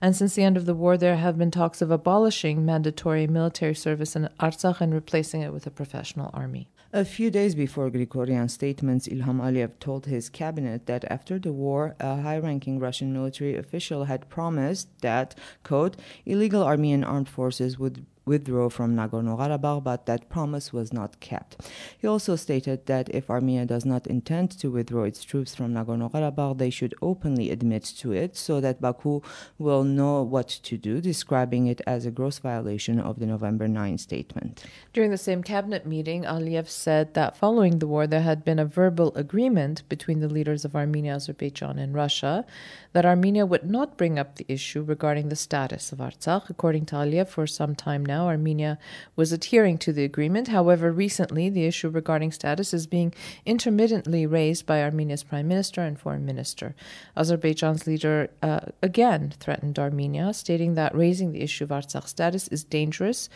And 0.00 0.14
since 0.14 0.34
the 0.34 0.44
end 0.44 0.56
of 0.56 0.66
the 0.66 0.74
war, 0.74 0.96
there 0.96 1.16
have 1.16 1.36
been 1.36 1.50
talks 1.50 1.82
of 1.82 1.90
abolishing 1.90 2.64
mandatory 2.64 3.26
military 3.26 3.74
service 3.74 4.14
in 4.14 4.28
Artsakh 4.38 4.80
and 4.80 4.94
replacing 4.94 5.42
it 5.42 5.52
with 5.52 5.66
a 5.66 5.70
professional 5.70 6.30
army. 6.32 6.68
A 6.96 7.04
few 7.04 7.28
days 7.28 7.56
before 7.56 7.90
Grigoryan's 7.90 8.52
statements, 8.52 9.08
Ilham 9.08 9.40
Aliyev 9.40 9.80
told 9.80 10.06
his 10.06 10.28
cabinet 10.28 10.86
that 10.86 11.04
after 11.10 11.40
the 11.40 11.52
war, 11.52 11.96
a 11.98 12.22
high 12.22 12.38
ranking 12.38 12.78
Russian 12.78 13.12
military 13.12 13.56
official 13.56 14.04
had 14.04 14.28
promised 14.28 14.86
that, 15.00 15.34
quote, 15.64 15.96
illegal 16.24 16.62
Armenian 16.62 17.02
armed 17.02 17.28
forces 17.28 17.80
would 17.80 18.06
withdraw 18.26 18.68
from 18.68 18.94
Nagorno-Karabakh, 18.96 19.84
but 19.84 20.06
that 20.06 20.28
promise 20.28 20.72
was 20.72 20.92
not 20.92 21.20
kept. 21.20 21.68
He 21.98 22.06
also 22.06 22.36
stated 22.36 22.86
that 22.86 23.08
if 23.10 23.28
Armenia 23.28 23.66
does 23.66 23.84
not 23.84 24.06
intend 24.06 24.50
to 24.58 24.70
withdraw 24.70 25.04
its 25.04 25.24
troops 25.24 25.54
from 25.54 25.74
Nagorno-Karabakh, 25.74 26.58
they 26.58 26.70
should 26.70 26.94
openly 27.02 27.50
admit 27.50 27.84
to 27.98 28.12
it 28.12 28.36
so 28.36 28.60
that 28.60 28.80
Baku 28.80 29.20
will 29.58 29.84
know 29.84 30.22
what 30.22 30.48
to 30.48 30.76
do, 30.76 31.00
describing 31.00 31.66
it 31.66 31.80
as 31.86 32.06
a 32.06 32.10
gross 32.10 32.38
violation 32.38 32.98
of 33.00 33.18
the 33.18 33.26
November 33.26 33.68
9 33.68 33.98
statement. 33.98 34.64
During 34.92 35.10
the 35.10 35.18
same 35.18 35.42
cabinet 35.42 35.86
meeting, 35.86 36.22
Aliyev 36.22 36.68
said 36.68 37.14
that 37.14 37.36
following 37.36 37.78
the 37.78 37.86
war, 37.86 38.06
there 38.06 38.22
had 38.22 38.44
been 38.44 38.58
a 38.58 38.64
verbal 38.64 39.14
agreement 39.14 39.82
between 39.88 40.20
the 40.20 40.28
leaders 40.28 40.64
of 40.64 40.76
Armenia, 40.76 41.14
Azerbaijan, 41.16 41.78
and 41.78 41.94
Russia 41.94 42.46
that 42.92 43.04
Armenia 43.04 43.44
would 43.44 43.68
not 43.68 43.98
bring 43.98 44.18
up 44.18 44.36
the 44.36 44.46
issue 44.48 44.82
regarding 44.82 45.28
the 45.28 45.36
status 45.36 45.92
of 45.92 45.98
Artsakh. 45.98 46.48
According 46.48 46.86
to 46.86 46.96
Aliyev, 46.96 47.28
for 47.28 47.46
some 47.46 47.74
time 47.74 48.06
now, 48.06 48.13
Armenia 48.22 48.78
was 49.16 49.32
adhering 49.32 49.78
to 49.78 49.92
the 49.92 50.04
agreement. 50.04 50.48
However, 50.48 50.92
recently, 50.92 51.48
the 51.48 51.66
issue 51.66 51.88
regarding 51.88 52.32
status 52.32 52.72
is 52.72 52.86
being 52.86 53.12
intermittently 53.44 54.26
raised 54.26 54.66
by 54.66 54.82
Armenia's 54.82 55.22
prime 55.22 55.48
minister 55.48 55.80
and 55.82 55.98
foreign 55.98 56.24
minister. 56.24 56.74
Azerbaijan's 57.16 57.86
leader 57.86 58.30
uh, 58.42 58.60
again 58.82 59.32
threatened 59.38 59.78
Armenia, 59.78 60.32
stating 60.32 60.74
that 60.74 60.94
raising 60.94 61.32
the 61.32 61.42
issue 61.42 61.64
of 61.64 61.70
Artsakh 61.70 62.08
status 62.08 62.48
is 62.48 62.64
dangerous 62.64 63.28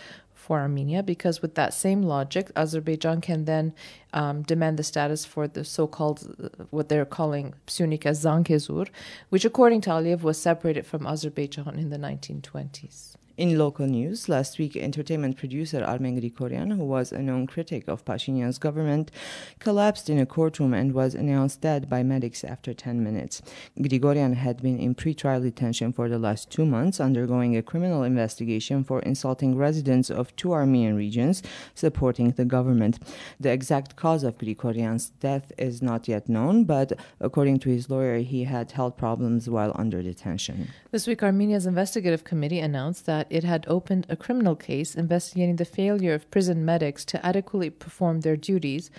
for 0.49 0.61
Armenia 0.61 1.03
because, 1.03 1.43
with 1.43 1.57
that 1.57 1.75
same 1.75 2.03
logic, 2.03 2.51
Azerbaijan 2.57 3.21
can 3.21 3.45
then 3.45 3.75
um, 4.15 4.41
demand 4.43 4.79
the 4.79 4.83
status 4.83 5.27
for 5.27 5.47
the 5.47 5.63
so 5.63 5.87
called, 5.87 6.35
uh, 6.43 6.65
what 6.71 6.89
they're 6.89 7.05
calling 7.05 7.55
Syunik 7.67 8.07
as 8.07 8.25
Zangezur, 8.25 8.89
which, 9.29 9.45
according 9.45 9.83
to 9.83 9.91
Aliyev, 9.91 10.23
was 10.23 10.41
separated 10.41 10.87
from 10.87 11.07
Azerbaijan 11.07 11.79
in 11.79 11.91
the 11.91 11.99
1920s. 11.99 13.18
In 13.39 13.57
local 13.57 13.87
news, 13.87 14.29
last 14.29 14.59
week, 14.59 14.77
entertainment 14.77 15.37
producer 15.37 15.85
Armen 15.85 16.21
Grigoryan, 16.21 16.77
who 16.77 16.85
was 16.85 17.13
a 17.13 17.23
known 17.23 17.47
critic 17.47 17.87
of 17.87 18.05
Pashinyan's 18.05 18.59
government, 18.59 19.13
collapsed 19.61 20.11
in 20.11 20.19
a 20.19 20.27
courtroom 20.27 20.75
and 20.75 20.93
was 20.93 21.15
announced 21.15 21.61
dead 21.61 21.89
by 21.89 22.03
medics 22.03 22.43
after 22.43 22.75
10 22.75 23.01
minutes. 23.01 23.41
Grigoryan 23.79 24.35
had 24.35 24.61
been 24.61 24.81
in 24.81 24.97
pretrial 24.97 25.41
detention 25.41 25.93
for 25.93 26.09
the 26.09 26.19
last 26.19 26.51
two 26.51 26.67
months, 26.67 26.99
undergoing 26.99 27.57
a 27.57 27.63
criminal 27.63 28.03
investigation 28.03 28.83
for 28.83 28.99
insulting 29.03 29.57
residents 29.57 30.11
of 30.11 30.35
two 30.35 30.53
Armenian 30.53 30.97
regions 30.97 31.41
supporting 31.77 32.33
the 32.33 32.45
government. 32.45 32.99
The 33.39 33.53
exact 33.53 33.95
cause 33.95 34.25
of 34.25 34.37
Grigoryan's 34.37 35.11
death 35.21 35.53
is 35.57 35.81
not 35.81 36.09
yet 36.09 36.29
known, 36.29 36.65
but 36.65 36.93
according 37.21 37.61
to 37.61 37.69
his 37.69 37.89
lawyer, 37.89 38.19
he 38.19 38.43
had 38.43 38.73
health 38.73 38.97
problems 38.97 39.49
while 39.49 39.71
under 39.77 40.03
detention. 40.03 40.71
This 40.91 41.07
week, 41.07 41.23
Armenia's 41.23 41.67
investigative 41.67 42.25
committee 42.25 42.59
announced 42.59 43.07
that 43.07 43.28
it 43.31 43.45
had 43.45 43.65
opened 43.69 44.07
a 44.09 44.17
criminal 44.17 44.57
case 44.57 44.95
investigating 44.95 45.57
the 45.57 45.65
failure 45.65 46.15
of 46.15 46.31
prison 46.31 46.65
medics 46.65 47.05
to 47.07 47.25
adequately 47.25 47.71
perform 47.71 48.21
their 48.21 48.37
duties 48.37 48.91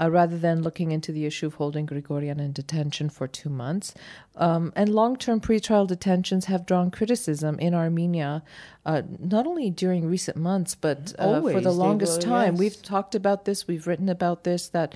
uh, 0.00 0.10
rather 0.10 0.38
than 0.38 0.62
looking 0.62 0.92
into 0.92 1.12
the 1.12 1.26
issue 1.26 1.46
of 1.46 1.54
holding 1.54 1.86
Grigoryan 1.86 2.38
in 2.38 2.52
detention 2.52 3.08
for 3.10 3.26
two 3.26 3.48
months. 3.48 3.94
Um, 4.36 4.72
and 4.76 4.88
long 4.88 5.16
term 5.16 5.40
pretrial 5.40 5.86
detentions 5.86 6.46
have 6.46 6.66
drawn 6.66 6.90
criticism 6.90 7.58
in 7.58 7.74
Armenia, 7.74 8.42
uh, 8.84 9.02
not 9.18 9.46
only 9.46 9.70
during 9.70 10.06
recent 10.06 10.36
months, 10.36 10.74
but 10.74 11.14
uh, 11.18 11.40
for 11.40 11.60
the 11.60 11.72
longest 11.72 12.20
time. 12.20 12.54
Yes. 12.54 12.60
We've 12.60 12.82
talked 12.82 13.14
about 13.14 13.44
this, 13.44 13.66
we've 13.66 13.86
written 13.86 14.08
about 14.08 14.44
this, 14.44 14.68
that, 14.68 14.94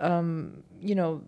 um, 0.00 0.62
you 0.80 0.94
know, 0.94 1.22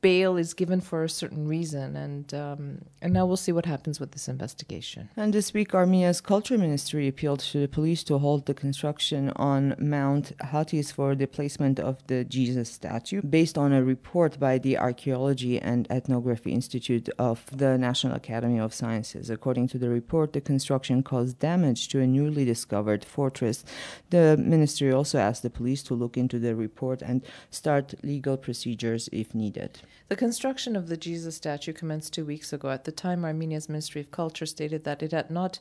bail 0.00 0.36
is 0.36 0.54
given 0.54 0.80
for 0.80 1.04
a 1.04 1.08
certain 1.08 1.48
reason, 1.48 1.96
and 1.96 2.32
um, 2.34 2.82
and 3.02 3.12
now 3.12 3.26
we'll 3.26 3.36
see 3.36 3.52
what 3.52 3.66
happens 3.66 3.98
with 4.00 4.12
this 4.12 4.28
investigation. 4.28 5.08
And 5.16 5.32
this 5.32 5.52
week, 5.52 5.74
Armenia's 5.74 6.20
culture 6.20 6.58
ministry 6.58 7.08
appealed 7.08 7.40
to 7.40 7.60
the 7.60 7.68
police 7.68 8.04
to 8.04 8.18
halt 8.18 8.46
the 8.46 8.54
construction 8.54 9.30
on 9.36 9.74
Mount 9.78 10.36
Hatis 10.38 10.92
for 10.92 11.14
the 11.14 11.26
placement 11.26 11.80
of 11.80 12.06
the 12.06 12.24
Jesus 12.24 12.70
statue, 12.70 13.22
based 13.22 13.56
on 13.58 13.72
a 13.72 13.82
report 13.82 14.38
by 14.38 14.58
the 14.58 14.78
Archaeology 14.78 15.60
and 15.60 15.86
Ethnography 15.90 16.52
Institute 16.52 17.08
of 17.18 17.44
the 17.52 17.78
National 17.78 18.14
Academy 18.14 18.60
of 18.60 18.74
Sciences. 18.74 19.30
According 19.30 19.68
to 19.68 19.78
the 19.78 19.88
report, 19.88 20.32
the 20.32 20.40
construction 20.40 21.02
caused 21.02 21.38
damage 21.38 21.88
to 21.88 22.00
a 22.00 22.06
newly 22.06 22.44
discovered 22.44 23.04
fortress. 23.04 23.64
The 24.10 24.36
ministry 24.36 24.92
also 24.92 25.18
asked 25.18 25.42
the 25.42 25.50
police 25.50 25.82
to 25.84 25.94
look 25.94 26.16
into 26.16 26.38
the 26.38 26.54
report 26.54 27.02
and 27.02 27.22
start 27.50 27.94
legal 28.02 28.36
procedures 28.36 29.08
if 29.12 29.34
needed. 29.34 29.80
The 30.08 30.16
construction 30.16 30.76
of 30.76 30.88
the 30.88 30.96
Jesus 30.96 31.36
statue 31.36 31.72
commenced 31.72 32.12
two 32.12 32.24
weeks 32.24 32.52
ago. 32.52 32.70
At 32.70 32.84
the 32.84 32.92
time, 32.92 33.24
Armenia's 33.24 33.68
Ministry 33.68 34.00
of 34.00 34.10
Culture 34.10 34.46
stated 34.46 34.84
that 34.84 35.02
it 35.02 35.12
had 35.12 35.30
not 35.30 35.58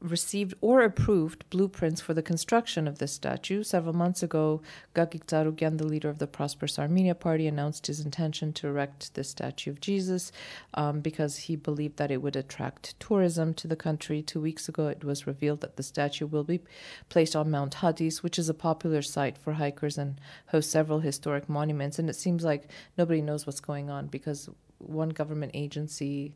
received 0.00 0.54
or 0.60 0.82
approved 0.82 1.48
blueprints 1.50 2.00
for 2.00 2.14
the 2.14 2.22
construction 2.22 2.86
of 2.86 2.98
this 2.98 3.12
statue. 3.12 3.62
Several 3.62 3.94
months 3.94 4.22
ago, 4.22 4.62
Gagik 4.94 5.24
Tsarukyan, 5.26 5.78
the 5.78 5.86
leader 5.86 6.08
of 6.08 6.18
the 6.18 6.26
Prosperous 6.26 6.78
Armenia 6.78 7.14
Party, 7.14 7.46
announced 7.46 7.88
his 7.88 8.00
intention 8.00 8.52
to 8.54 8.68
erect 8.68 9.14
this 9.14 9.30
statue 9.30 9.70
of 9.70 9.80
Jesus 9.80 10.30
um, 10.74 11.00
because 11.00 11.36
he 11.36 11.56
believed 11.56 11.96
that 11.96 12.10
it 12.10 12.22
would 12.22 12.36
attract 12.36 12.98
tourism 13.00 13.54
to 13.54 13.66
the 13.66 13.76
country. 13.76 14.22
Two 14.22 14.40
weeks 14.40 14.68
ago, 14.68 14.86
it 14.86 15.04
was 15.04 15.26
revealed 15.26 15.60
that 15.62 15.76
the 15.76 15.82
statue 15.82 16.26
will 16.26 16.44
be 16.44 16.60
placed 17.08 17.34
on 17.34 17.50
Mount 17.50 17.74
Hatis, 17.76 18.22
which 18.22 18.38
is 18.38 18.48
a 18.48 18.54
popular 18.54 19.02
site 19.02 19.36
for 19.36 19.54
hikers 19.54 19.98
and 19.98 20.20
hosts 20.48 20.70
several 20.70 21.00
historic 21.00 21.48
monuments. 21.48 21.98
And 21.98 22.08
it 22.08 22.16
seems 22.16 22.44
like 22.44 22.70
nobody 22.96 23.20
knows 23.20 23.46
what's 23.46 23.60
going 23.60 23.90
on 23.90 24.06
because 24.06 24.48
one 24.78 25.08
government 25.08 25.52
agency 25.54 26.34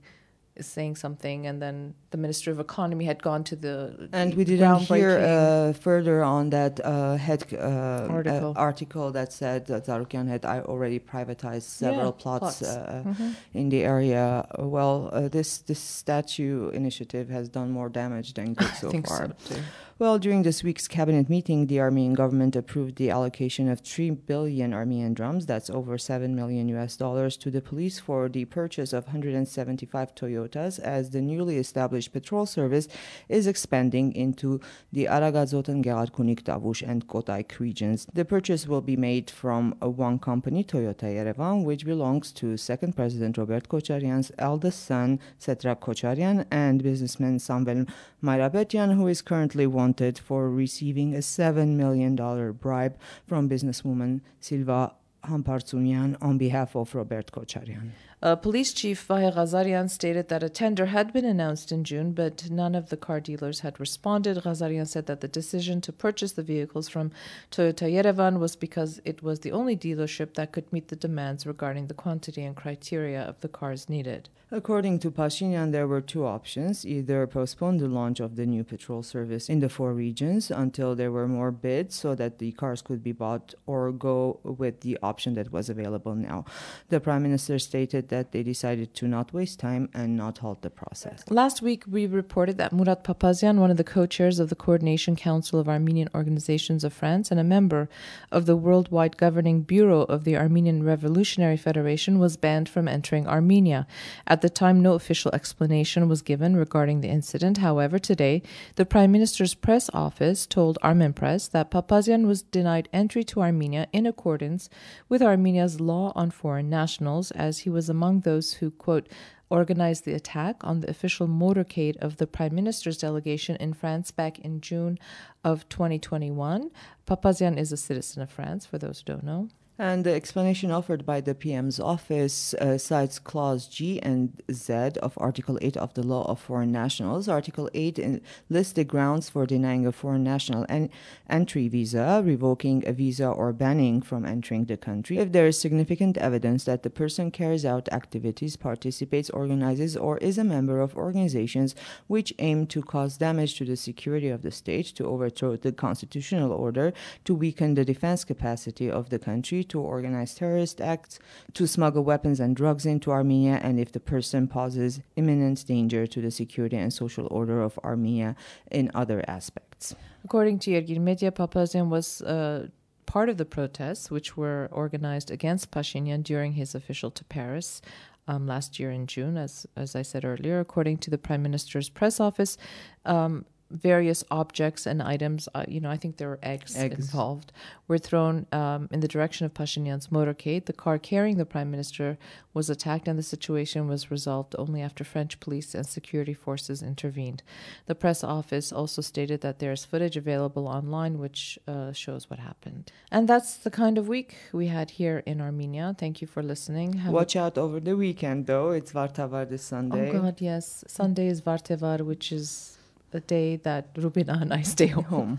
is 0.55 0.67
saying 0.67 0.97
something, 0.97 1.47
and 1.47 1.63
then 1.63 1.95
the 2.11 2.19
Minister 2.19 2.51
of 2.51 2.61
Economy 2.61 3.05
had 3.07 3.23
gone 3.23 3.43
to 3.45 3.57
the 3.57 4.09
and 4.13 4.35
we 4.35 4.45
didn't 4.45 4.81
hear 4.81 5.19
uh, 5.19 5.73
further 5.73 6.23
on 6.23 6.51
that 6.51 6.79
uh, 6.85 7.17
head 7.17 7.45
uh, 7.55 8.07
article. 8.11 8.53
article 8.57 9.13
that 9.13 9.33
said 9.33 9.67
that 9.67 9.87
Tsarukyan 9.87 10.29
had 10.29 10.45
already 10.45 10.99
privatized 10.99 11.63
several 11.63 12.15
yeah, 12.17 12.23
plots, 12.23 12.59
plots. 12.59 12.63
Uh, 12.63 13.03
Mm-hmm. 13.03 13.31
in 13.55 13.69
the 13.71 13.83
area. 13.83 14.47
Well, 14.59 15.11
uh, 15.13 15.29
this 15.29 15.59
this 15.59 15.81
statue 15.81 16.69
initiative 16.71 17.29
has 17.31 17.49
done 17.49 17.71
more 17.71 17.89
damage 17.89 18.35
than 18.35 18.55
good 18.55 18.73
so 18.81 18.91
far. 19.09 19.33
So. 19.39 19.57
Well, 20.03 20.19
during 20.19 20.43
this 20.43 20.65
week's 20.65 20.89
cabinet 20.89 21.31
meeting, 21.31 21.69
the 21.69 21.79
Armenian 21.79 22.15
government 22.15 22.57
approved 22.57 22.97
the 22.97 23.11
allocation 23.11 23.69
of 23.69 23.83
3 23.83 24.11
billion 24.11 24.75
Armenian 24.75 25.15
drams, 25.15 25.47
that's 25.47 25.71
over 25.71 25.97
7 25.97 26.35
million 26.35 26.69
US 26.71 26.97
dollars, 26.97 27.37
to 27.37 27.53
the 27.53 27.61
police 27.61 28.01
for 28.01 28.29
the 28.29 28.45
purchase 28.47 28.93
of 28.93 29.05
175 29.05 30.13
Toyotas 30.17 30.81
as 30.81 31.11
the 31.11 31.21
newly 31.21 31.57
established 31.57 32.13
patrol 32.13 32.47
service 32.47 32.89
is 33.29 33.47
expanding 33.47 34.13
into 34.17 34.61
the 34.93 35.05
Aragatsotn, 35.05 35.85
Gegharkunik, 35.85 36.43
Tavush, 36.43 36.83
and 36.83 37.07
Kotaik 37.07 37.61
regions. 37.61 38.09
The 38.13 38.25
purchase 38.25 38.67
will 38.67 38.81
be 38.81 38.97
made 38.97 39.31
from 39.31 39.77
one 39.79 40.19
company, 40.19 40.65
Toyota 40.65 41.15
Yerevan, 41.15 41.63
which 41.63 41.87
belongs 41.87 42.33
to 42.33 42.57
second 42.57 42.97
President 42.97 43.39
Robert 43.39 43.69
Kocharyan's 43.69 44.33
eldest 44.37 44.85
son, 44.85 45.21
Sedrak 45.39 45.79
Kocharyan, 45.79 46.45
and 46.51 46.83
businessman 46.83 47.39
Samvel 47.39 47.89
Mayrapetyan, 48.21 48.97
who 48.97 49.07
is 49.07 49.23
currently 49.23 49.69
one 49.69 49.92
wanted 49.93 50.19
for 50.19 50.49
receiving 50.49 51.15
a 51.15 51.19
$7 51.19 51.77
million 51.77 52.17
bribe 52.53 52.97
from 53.27 53.47
businesswoman 53.47 54.23
Silva 54.41 54.95
Hambardzumyan 55.25 56.17
on 56.21 56.39
behalf 56.39 56.75
of 56.75 56.95
Robert 56.95 57.31
Kocharyan. 57.33 57.91
Uh, 58.23 58.37
Police 58.37 58.73
Chief 58.73 59.09
Vahe 59.09 59.35
Ghazarian 59.35 59.91
stated 59.91 60.29
that 60.29 60.45
a 60.45 60.49
tender 60.49 60.87
had 60.87 61.13
been 61.13 61.25
announced 61.25 61.73
in 61.73 61.83
June, 61.83 62.13
but 62.13 62.49
none 62.51 62.77
of 62.77 62.89
the 62.89 62.97
car 62.97 63.19
dealers 63.19 63.61
had 63.61 63.81
responded. 63.81 64.37
Ghazarian 64.37 64.87
said 64.87 65.07
that 65.07 65.21
the 65.21 65.27
decision 65.27 65.81
to 65.81 65.93
purchase 65.93 66.33
the 66.33 66.43
vehicles 66.45 66.89
from 66.89 67.11
Toyota 67.51 67.91
Yerevan 67.93 68.39
was 68.39 68.55
because 68.55 69.01
it 69.05 69.25
was 69.25 69.41
the 69.41 69.51
only 69.51 69.77
dealership 69.77 70.35
that 70.35 70.53
could 70.53 70.73
meet 70.73 70.87
the 70.87 70.95
demands 70.95 71.47
regarding 71.47 71.89
the 71.89 71.95
quantity 71.95 72.45
and 72.45 72.55
criteria 72.55 73.23
of 73.23 73.41
the 73.41 73.49
cars 73.49 73.89
needed. 73.89 74.29
According 74.53 75.01
to 75.01 75.11
Pashinyan, 75.11 75.73
there 75.73 75.89
were 75.89 76.03
two 76.03 76.27
options 76.27 76.87
either 76.87 77.27
postpone 77.27 77.79
the 77.79 77.89
launch 77.89 78.21
of 78.21 78.37
the 78.37 78.47
new 78.47 78.63
patrol 78.63 79.03
service 79.03 79.49
in 79.49 79.61
the 79.61 79.69
four 79.69 79.95
regions 79.95 80.51
until 80.51 80.95
there 80.95 81.11
were 81.11 81.27
more 81.27 81.51
bids 81.51 81.97
so 81.97 82.15
that 82.15 82.39
the 82.39 82.53
cars 82.53 82.83
could 82.83 83.03
be 83.03 83.13
bought, 83.13 83.55
or 83.67 83.91
go 83.91 84.39
with 84.45 84.83
the 84.83 84.97
option 85.03 85.12
that 85.13 85.53
was 85.53 85.69
available 85.69 86.15
now. 86.15 86.45
The 86.89 87.01
prime 87.01 87.23
minister 87.23 87.59
stated 87.59 88.09
that 88.09 88.33
they 88.33 88.43
decided 88.43 88.95
to 88.95 89.09
not 89.09 89.33
waste 89.33 89.59
time 89.61 89.89
and 89.95 90.17
not 90.17 90.39
halt 90.39 90.63
the 90.63 90.71
process. 90.71 91.23
Last 91.29 91.63
week, 91.63 91.85
we 91.87 92.07
reported 92.07 92.59
that 92.59 92.73
Murat 92.73 93.05
Papazian, 93.05 93.59
one 93.59 93.71
of 93.71 93.77
the 93.77 93.85
co 93.85 94.07
chairs 94.07 94.39
of 94.39 94.49
the 94.49 94.55
Coordination 94.55 95.17
Council 95.17 95.59
of 95.59 95.69
Armenian 95.69 96.09
Organizations 96.15 96.85
of 96.85 96.93
France 96.93 97.31
and 97.31 97.39
a 97.39 97.45
member 97.45 97.89
of 98.31 98.47
the 98.47 98.57
Worldwide 98.57 99.17
Governing 99.17 99.63
Bureau 99.63 100.03
of 100.03 100.25
the 100.25 100.37
Armenian 100.37 100.83
Revolutionary 100.83 101.57
Federation, 101.57 102.19
was 102.19 102.37
banned 102.37 102.69
from 102.69 102.89
entering 102.89 103.27
Armenia. 103.27 103.87
At 104.27 104.41
the 104.41 104.51
time, 104.51 104.83
no 104.83 104.95
official 104.95 105.33
explanation 105.35 106.09
was 106.09 106.23
given 106.23 106.57
regarding 106.57 107.01
the 107.01 107.09
incident. 107.09 107.59
However, 107.59 107.99
today, 107.99 108.43
the 108.77 108.87
Prime 108.87 109.13
Minister's 109.13 109.55
press 109.55 109.91
office 109.93 110.47
told 110.47 110.79
Armenpress 110.83 111.51
that 111.51 111.71
Papazian 111.71 112.27
was 112.27 112.43
denied 112.43 112.89
entry 112.93 113.25
to 113.25 113.43
Armenia 113.43 113.89
in 113.93 114.07
accordance 114.07 114.69
with 115.13 115.21
Armenia's 115.21 115.79
law 115.79 116.11
on 116.15 116.31
foreign 116.31 116.71
nationals, 116.71 117.31
as 117.33 117.59
he 117.59 117.69
was 117.69 117.91
among 117.91 118.21
those 118.21 118.55
who, 118.55 118.71
quote, 118.71 119.07
organized 119.51 120.07
the 120.07 120.15
attack 120.15 120.57
on 120.63 120.81
the 120.81 120.89
official 120.89 121.29
motorcade 121.29 121.99
of 121.99 122.17
the 122.17 122.27
Prime 122.27 122.55
Minister's 122.55 122.97
delegation 122.97 123.55
in 123.57 123.75
France 123.75 124.11
back 124.11 124.39
in 124.39 124.63
June 124.63 124.99
of 125.45 125.69
2021. 125.69 126.71
Papazian 127.07 127.59
is 127.59 127.73
a 127.73 127.77
citizen 127.77 128.23
of 128.23 128.31
France, 128.31 128.65
for 128.65 128.79
those 128.79 129.01
who 129.01 129.13
don't 129.13 129.23
know. 129.23 129.51
And 129.83 130.05
the 130.05 130.15
explanation 130.15 130.71
offered 130.71 131.05
by 131.05 131.21
the 131.21 131.35
PM's 131.35 131.81
office 131.81 132.55
uh, 132.55 132.79
cites 132.79 133.19
Clause 133.19 133.67
G 133.67 134.01
and 134.01 134.41
Z 134.53 134.73
of 135.03 135.15
Article 135.17 135.59
8 135.61 135.77
of 135.77 135.93
the 135.95 136.05
Law 136.05 136.23
of 136.31 136.39
Foreign 136.39 136.71
Nationals. 136.71 137.29
Article 137.29 137.69
8 137.75 137.99
in, 137.99 138.21
lists 138.49 138.75
the 138.75 138.85
grounds 138.85 139.29
for 139.29 139.45
denying 139.45 139.85
a 139.85 139.91
foreign 139.91 140.23
national 140.23 140.67
an 140.69 140.89
entry 141.29 141.67
visa, 141.67 142.23
revoking 142.25 142.87
a 142.87 142.93
visa, 142.93 143.27
or 143.27 143.53
banning 143.53 144.01
from 144.01 144.25
entering 144.25 144.67
the 144.67 144.77
country 144.77 145.19
if 145.19 145.33
there 145.33 145.49
is 145.49 145.59
significant 145.59 146.17
evidence 146.17 146.63
that 146.63 146.85
the 146.85 146.89
person 146.89 147.33
carries 147.33 147.65
out 147.65 147.89
activities, 147.91 148.55
participates, 148.55 149.31
organizes, 149.31 149.97
or 149.97 150.17
is 150.19 150.39
a 150.39 150.45
member 150.45 150.81
of 150.81 150.97
organizations 150.97 151.75
which 152.07 152.33
aim 152.39 152.69
to 152.69 152.83
cause 152.83 153.17
damage 153.17 153.57
to 153.59 153.65
the 153.65 153.77
security 153.77 154.29
of 154.29 154.43
the 154.43 154.53
state, 154.53 154.87
to 154.87 155.05
overthrow 155.07 155.57
the 155.57 155.73
constitutional 155.73 156.53
order, 156.53 156.93
to 157.25 157.35
weaken 157.35 157.75
the 157.75 157.85
defense 157.85 158.23
capacity 158.23 158.89
of 158.89 159.11
the 159.11 159.19
country 159.19 159.65
to 159.73 159.81
organize 159.81 160.35
terrorist 160.35 160.81
acts, 160.81 161.19
to 161.55 161.67
smuggle 161.67 162.05
weapons 162.05 162.39
and 162.41 162.55
drugs 162.55 162.85
into 162.87 163.11
Armenia, 163.11 163.59
and 163.63 163.81
if 163.81 163.91
the 163.93 164.01
person 164.01 164.47
poses 164.47 165.01
imminent 165.17 165.67
danger 165.67 166.07
to 166.07 166.21
the 166.21 166.31
security 166.31 166.77
and 166.77 166.93
social 166.93 167.27
order 167.31 167.61
of 167.63 167.79
Armenia 167.83 168.37
in 168.71 168.91
other 168.95 169.25
aspects. 169.27 169.95
According 170.25 170.61
to 170.61 170.71
Yergir 170.71 171.01
Media, 171.01 171.33
Papazian 171.33 171.89
was 171.89 172.23
uh, 172.23 172.69
part 173.07 173.29
of 173.29 173.37
the 173.39 173.45
protests, 173.45 174.11
which 174.11 174.37
were 174.37 174.69
organized 174.71 175.31
against 175.31 175.71
Pashinyan 175.71 176.23
during 176.23 176.53
his 176.53 176.75
official 176.75 177.11
to 177.11 177.25
Paris. 177.25 177.83
Um, 178.29 178.47
last 178.47 178.79
year 178.79 178.93
in 178.93 179.09
June, 179.09 179.37
as 179.37 179.67
as 179.75 179.97
I 179.97 180.03
said 180.03 180.25
earlier, 180.25 180.61
according 180.61 180.99
to 180.99 181.11
the 181.11 181.19
Prime 181.19 181.43
Minister's 181.43 181.89
press 181.89 182.21
office, 182.21 182.57
um, 183.05 183.45
various 183.73 184.23
objects 184.31 184.87
and 184.87 185.03
items, 185.03 185.49
uh, 185.55 185.65
you 185.67 185.81
know, 185.81 185.91
I 185.91 185.97
think 185.97 186.19
there 186.19 186.29
were 186.29 186.39
eggs, 186.43 186.77
eggs. 186.77 186.99
involved, 186.99 187.53
were 187.89 187.99
thrown 187.99 188.47
um, 188.53 188.89
in 188.93 189.01
the 189.01 189.09
direction 189.09 189.47
of 189.47 189.55
Pashinyan's 189.55 190.09
motorcade. 190.09 190.67
The 190.67 190.73
car 190.73 190.99
carrying 190.99 191.39
the 191.39 191.47
prime 191.47 191.71
minister 191.71 192.19
was 192.55 192.69
attacked, 192.69 193.09
and 193.09 193.19
the 193.19 193.23
situation 193.23 193.89
was 193.89 194.11
resolved 194.11 194.55
only 194.59 194.83
after 194.83 195.05
French 195.05 195.41
police 195.41 195.75
and 195.75 195.87
security 195.87 196.35
forces 196.35 196.83
intervened. 196.83 197.43
The 197.87 197.95
press 197.95 198.23
office 198.23 198.73
also 198.73 199.01
stated 199.03 199.41
that 199.41 199.59
there's 199.59 199.85
footage 199.85 200.17
available 200.17 200.69
online 200.69 201.19
which 201.19 201.59
uh, 201.67 201.93
shows 201.93 202.29
what 202.29 202.39
happened. 202.39 202.93
And 203.11 203.29
that's 203.29 203.57
the 203.57 203.71
kind 203.71 203.97
of 203.99 204.07
week 204.09 204.37
we 204.53 204.67
had 204.67 204.91
here 204.93 205.23
in 205.25 205.41
Armenia. 205.41 205.95
Thank 205.99 206.21
you 206.21 206.27
for 206.27 206.43
listening. 206.43 206.95
Have 206.95 207.13
Watch 207.13 207.37
out 207.37 207.57
over 207.57 207.81
the 207.81 207.97
weekend, 207.97 208.47
though. 208.47 208.71
It's 208.71 208.93
Vartavar 208.93 209.49
this 209.49 209.63
Sunday. 209.63 210.11
Oh, 210.11 210.21
God, 210.21 210.41
yes. 210.41 210.85
Sunday 210.87 211.29
is 211.29 211.41
Vartevar, 211.41 212.03
which 212.03 212.33
is 212.33 212.79
the 213.13 213.21
day 213.21 213.57
that 213.57 213.91
Rubina 213.97 214.39
and 214.41 214.53
I 214.53 214.63
stay 214.77 214.89
home, 214.89 215.39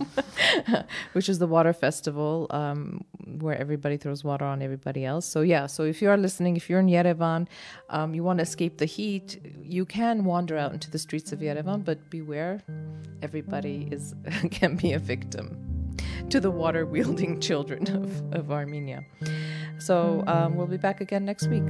which 1.14 1.28
is 1.28 1.40
the 1.40 1.48
water 1.48 1.74
festival 1.74 2.48
um, 2.52 3.04
where 3.40 3.58
everybody 3.58 3.98
throws 3.98 4.24
water 4.24 4.46
on 4.46 4.62
everybody 4.62 5.06
else. 5.06 5.26
So, 5.26 5.42
yeah, 5.42 5.66
so 5.68 5.84
if 5.84 6.02
you 6.02 6.10
are 6.10 6.18
listening, 6.18 6.56
if 6.56 6.70
you're 6.70 6.80
in 6.80 6.88
Yerevan, 6.88 7.48
um, 7.90 8.14
you 8.14 8.24
want 8.24 8.40
to 8.40 8.44
escape 8.44 8.78
the 8.78 8.86
heat, 8.86 9.40
you 9.62 9.86
can 9.86 10.24
wander 10.24 10.58
out 10.58 10.74
into 10.74 10.90
the 10.90 11.00
streets 11.00 11.32
of 11.32 11.40
Yerevan, 11.40 11.84
but 11.84 12.10
beware, 12.10 12.62
everybody 13.22 13.90
is 13.92 14.16
can 14.52 14.76
be 14.76 14.94
a 14.94 15.00
victim 15.00 15.58
to 16.30 16.40
the 16.40 16.52
water 16.52 16.86
wielding 16.86 17.40
children 17.40 17.88
of, 17.96 18.34
of 18.34 18.52
Armenia. 18.52 19.04
So, 19.80 20.24
um, 20.28 20.56
we'll 20.56 20.68
be 20.68 20.78
back 20.78 21.02
again 21.02 21.26
next 21.26 21.48
week. 21.48 21.64